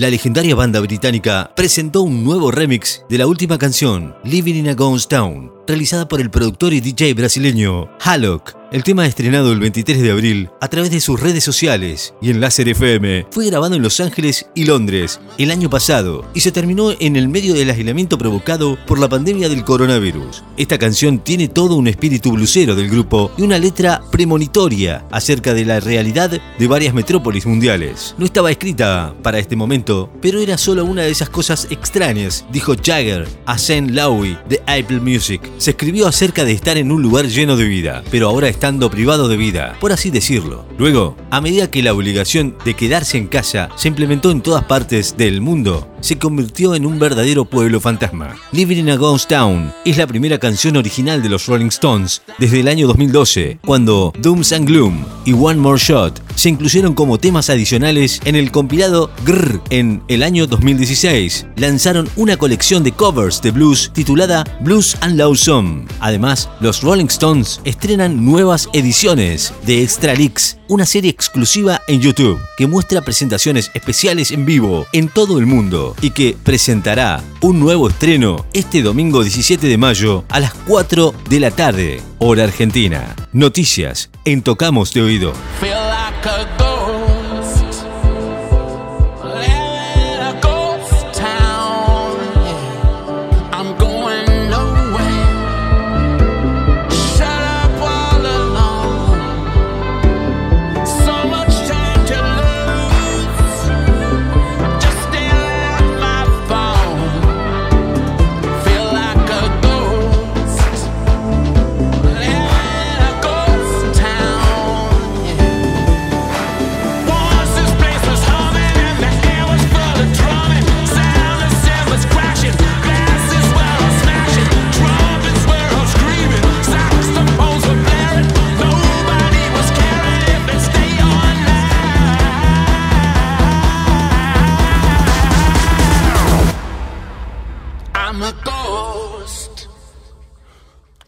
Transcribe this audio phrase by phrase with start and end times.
[0.00, 4.74] la legendaria banda británica presentó un nuevo remix de la última canción, Living in a
[4.74, 8.59] Ghost Town, realizada por el productor y DJ brasileño Hallock.
[8.72, 12.40] El tema estrenado el 23 de abril a través de sus redes sociales y en
[12.40, 16.92] Láser FM fue grabado en Los Ángeles y Londres el año pasado y se terminó
[17.00, 20.44] en el medio del aislamiento provocado por la pandemia del coronavirus.
[20.56, 25.64] Esta canción tiene todo un espíritu blusero del grupo y una letra premonitoria acerca de
[25.64, 28.14] la realidad de varias metrópolis mundiales.
[28.18, 32.76] No estaba escrita para este momento, pero era solo una de esas cosas extrañas, dijo
[32.80, 35.42] Jagger a Zen Lowy de Apple Music.
[35.58, 39.26] Se escribió acerca de estar en un lugar lleno de vida, pero ahora estando privado
[39.26, 40.66] de vida, por así decirlo.
[40.76, 45.16] Luego, a medida que la obligación de quedarse en casa se implementó en todas partes
[45.16, 48.36] del mundo, se convirtió en un verdadero pueblo fantasma.
[48.52, 52.60] Living in a Ghost Town es la primera canción original de los Rolling Stones desde
[52.60, 57.50] el año 2012, cuando Dooms and Gloom y One More Shot se incluyeron como temas
[57.50, 61.46] adicionales en el compilado Grrr en el año 2016.
[61.56, 65.86] Lanzaron una colección de covers de blues titulada Blues and Lonesome.
[66.00, 72.40] Además, los Rolling Stones estrenan nuevas ediciones de Extra Leaks, una serie exclusiva en YouTube
[72.56, 77.88] que muestra presentaciones especiales en vivo en todo el mundo y que presentará un nuevo
[77.88, 83.16] estreno este domingo 17 de mayo a las 4 de la tarde, hora argentina.
[83.32, 85.32] Noticias en Tocamos de Oído.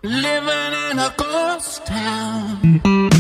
[0.02, 3.12] Living in a ghost town.